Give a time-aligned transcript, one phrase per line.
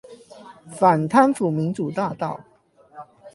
[0.71, 2.41] 反貪腐民主大道